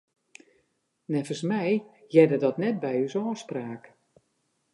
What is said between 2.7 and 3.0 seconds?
by